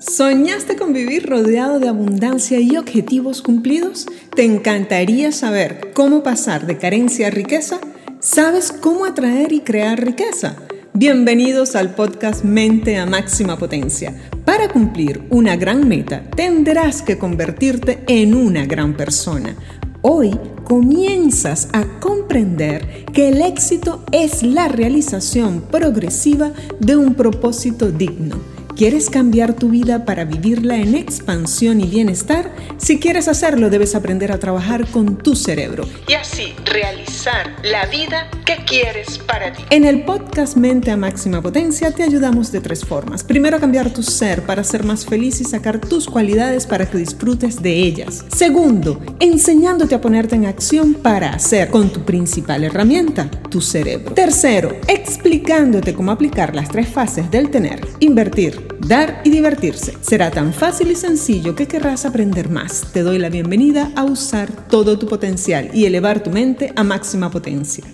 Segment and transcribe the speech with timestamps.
[0.00, 4.06] ¿Soñaste con vivir rodeado de abundancia y objetivos cumplidos?
[4.34, 7.80] ¿Te encantaría saber cómo pasar de carencia a riqueza?
[8.18, 10.56] ¿Sabes cómo atraer y crear riqueza?
[10.94, 14.14] Bienvenidos al podcast Mente a Máxima Potencia.
[14.46, 19.54] Para cumplir una gran meta, tendrás que convertirte en una gran persona.
[20.00, 20.30] Hoy
[20.64, 29.10] comienzas a comprender que el éxito es la realización progresiva de un propósito digno ¿Quieres
[29.10, 32.50] cambiar tu vida para vivirla en expansión y bienestar?
[32.78, 38.30] Si quieres hacerlo, debes aprender a trabajar con tu cerebro y así realizar la vida
[38.46, 39.62] que quieres para ti.
[39.68, 43.22] En el podcast Mente a Máxima Potencia te ayudamos de tres formas.
[43.22, 47.60] Primero, cambiar tu ser para ser más feliz y sacar tus cualidades para que disfrutes
[47.60, 48.24] de ellas.
[48.34, 54.14] Segundo, enseñándote a ponerte en acción para hacer con tu principal herramienta, tu cerebro.
[54.14, 59.94] Tercero, explicándote cómo aplicar las tres fases del tener, invertir, dar y divertirse.
[60.00, 62.86] Será tan fácil y sencillo que querrás aprender más.
[62.92, 67.30] Te doy la bienvenida a usar todo tu potencial y elevar tu mente a máxima
[67.30, 67.84] potencia.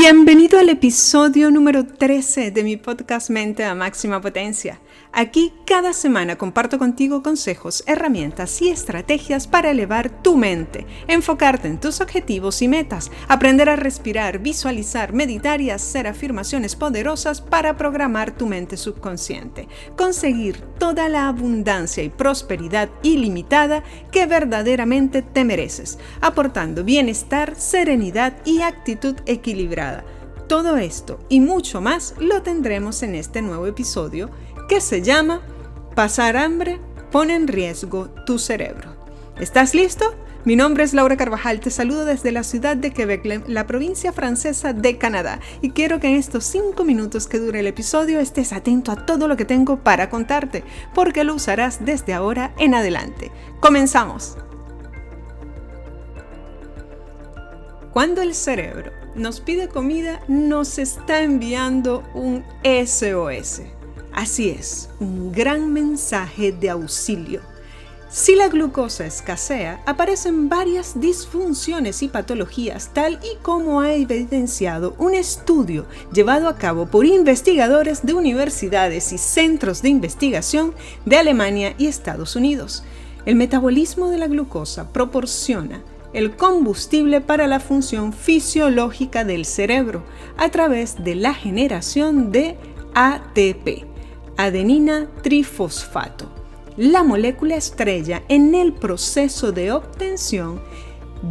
[0.00, 4.80] Bienvenido al episodio número 13 de mi podcast Mente a Máxima Potencia.
[5.12, 11.80] Aquí cada semana comparto contigo consejos, herramientas y estrategias para elevar tu mente, enfocarte en
[11.80, 18.30] tus objetivos y metas, aprender a respirar, visualizar, meditar y hacer afirmaciones poderosas para programar
[18.30, 23.82] tu mente subconsciente, conseguir toda la abundancia y prosperidad ilimitada
[24.12, 29.87] que verdaderamente te mereces, aportando bienestar, serenidad y actitud equilibrada.
[30.48, 34.30] Todo esto y mucho más lo tendremos en este nuevo episodio
[34.66, 35.42] que se llama
[35.94, 36.80] Pasar hambre
[37.12, 38.96] pone en riesgo tu cerebro.
[39.38, 40.14] ¿Estás listo?
[40.46, 44.72] Mi nombre es Laura Carvajal, te saludo desde la ciudad de Quebec, la provincia francesa
[44.72, 48.90] de Canadá, y quiero que en estos cinco minutos que dure el episodio estés atento
[48.90, 53.30] a todo lo que tengo para contarte, porque lo usarás desde ahora en adelante.
[53.60, 54.38] ¡Comenzamos!
[57.98, 63.62] Cuando el cerebro nos pide comida, nos está enviando un SOS.
[64.12, 67.40] Así es, un gran mensaje de auxilio.
[68.08, 75.14] Si la glucosa escasea, aparecen varias disfunciones y patologías, tal y como ha evidenciado un
[75.14, 80.72] estudio llevado a cabo por investigadores de universidades y centros de investigación
[81.04, 82.84] de Alemania y Estados Unidos.
[83.26, 85.82] El metabolismo de la glucosa proporciona
[86.12, 90.02] el combustible para la función fisiológica del cerebro
[90.36, 92.56] a través de la generación de
[92.94, 93.88] ATP
[94.38, 96.30] adenina trifosfato,
[96.76, 100.60] la molécula estrella en el proceso de obtención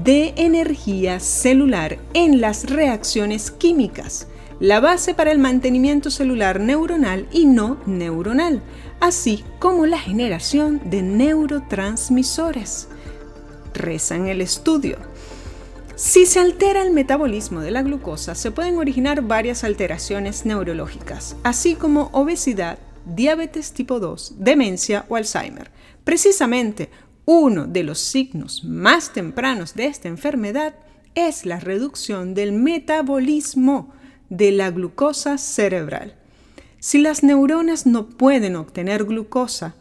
[0.03, 4.27] de energía celular en las reacciones químicas,
[4.59, 8.61] la base para el mantenimiento celular neuronal y no neuronal,
[8.99, 12.89] así como la generación de neurotransmisores.
[13.77, 14.97] Reza en el estudio.
[15.95, 21.73] Si se altera el metabolismo de la glucosa, se pueden originar varias alteraciones neurológicas, así
[21.75, 25.71] como obesidad, diabetes tipo 2, demencia o Alzheimer.
[26.03, 26.89] Precisamente,
[27.25, 30.75] uno de los signos más tempranos de esta enfermedad
[31.15, 33.91] es la reducción del metabolismo
[34.29, 36.15] de la glucosa cerebral.
[36.79, 39.73] Si las neuronas no pueden obtener glucosa,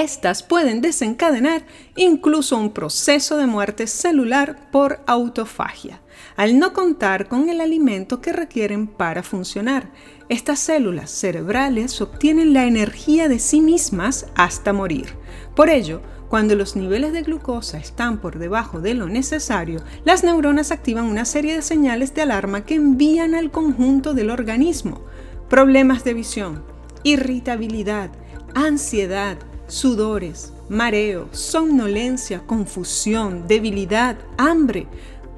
[0.00, 1.66] estas pueden desencadenar
[1.96, 6.00] incluso un proceso de muerte celular por autofagia,
[6.34, 9.90] al no contar con el alimento que requieren para funcionar.
[10.30, 15.14] Estas células cerebrales obtienen la energía de sí mismas hasta morir.
[15.54, 20.70] Por ello, cuando los niveles de glucosa están por debajo de lo necesario, las neuronas
[20.70, 25.02] activan una serie de señales de alarma que envían al conjunto del organismo.
[25.50, 26.64] Problemas de visión,
[27.02, 28.10] irritabilidad,
[28.54, 29.36] ansiedad,
[29.72, 34.86] sudores, mareo, somnolencia, confusión, debilidad, hambre,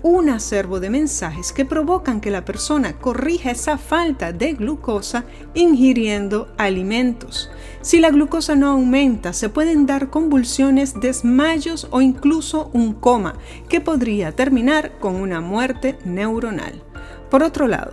[0.02, 5.24] un acervo de mensajes que provocan que la persona corrija esa falta de glucosa
[5.54, 7.48] ingiriendo alimentos.
[7.80, 13.36] Si la glucosa no aumenta, se pueden dar convulsiones, desmayos o incluso un coma,
[13.68, 16.82] que podría terminar con una muerte neuronal.
[17.30, 17.92] Por otro lado,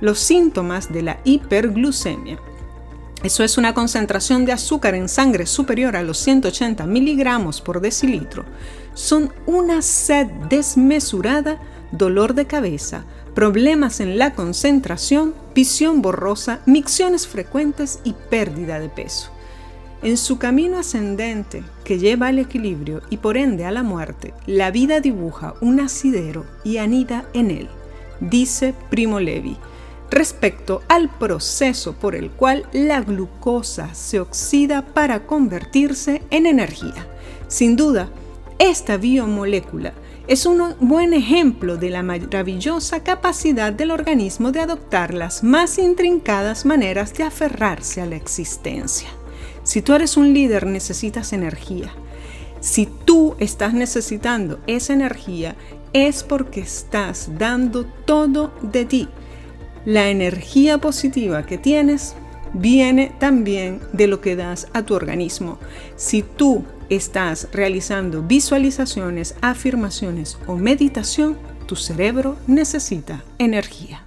[0.00, 2.38] los síntomas de la hiperglucemia
[3.22, 8.46] eso es una concentración de azúcar en sangre superior a los 180 miligramos por decilitro.
[8.94, 11.58] Son una sed desmesurada,
[11.92, 19.30] dolor de cabeza, problemas en la concentración, visión borrosa, micciones frecuentes y pérdida de peso.
[20.02, 24.70] En su camino ascendente que lleva al equilibrio y por ende a la muerte, la
[24.70, 27.68] vida dibuja un asidero y anida en él,
[28.20, 29.58] dice Primo Levi
[30.10, 37.06] respecto al proceso por el cual la glucosa se oxida para convertirse en energía.
[37.48, 38.10] Sin duda,
[38.58, 39.92] esta biomolécula
[40.28, 46.64] es un buen ejemplo de la maravillosa capacidad del organismo de adoptar las más intrincadas
[46.64, 49.08] maneras de aferrarse a la existencia.
[49.62, 51.92] Si tú eres un líder necesitas energía.
[52.60, 55.56] Si tú estás necesitando esa energía
[55.92, 59.08] es porque estás dando todo de ti.
[59.84, 62.14] La energía positiva que tienes
[62.52, 65.58] viene también de lo que das a tu organismo.
[65.96, 74.04] Si tú estás realizando visualizaciones, afirmaciones o meditación, tu cerebro necesita energía.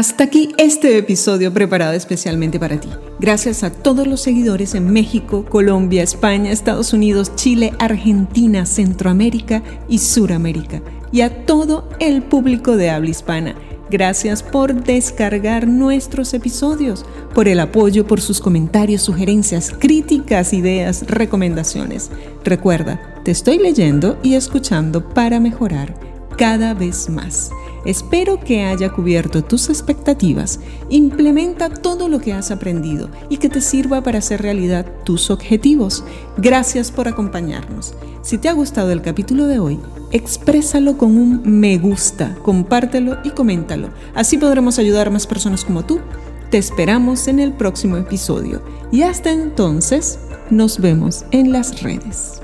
[0.00, 2.88] Hasta aquí este episodio preparado especialmente para ti.
[3.18, 9.98] Gracias a todos los seguidores en México, Colombia, España, Estados Unidos, Chile, Argentina, Centroamérica y
[9.98, 10.80] Suramérica.
[11.12, 13.54] Y a todo el público de habla hispana.
[13.90, 17.04] Gracias por descargar nuestros episodios,
[17.34, 22.10] por el apoyo, por sus comentarios, sugerencias, críticas, ideas, recomendaciones.
[22.42, 26.09] Recuerda, te estoy leyendo y escuchando para mejorar
[26.40, 27.50] cada vez más.
[27.84, 30.58] Espero que haya cubierto tus expectativas.
[30.88, 36.02] Implementa todo lo que has aprendido y que te sirva para hacer realidad tus objetivos.
[36.38, 37.92] Gracias por acompañarnos.
[38.22, 39.78] Si te ha gustado el capítulo de hoy,
[40.12, 43.90] exprésalo con un me gusta, compártelo y coméntalo.
[44.14, 46.00] Así podremos ayudar a más personas como tú.
[46.50, 52.40] Te esperamos en el próximo episodio y hasta entonces nos vemos en las redes.